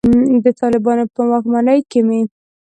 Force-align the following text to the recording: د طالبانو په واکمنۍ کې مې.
د 0.43 0.45
طالبانو 0.59 1.03
په 1.15 1.21
واکمنۍ 1.31 1.79
کې 1.89 1.99
مې. 2.07 2.21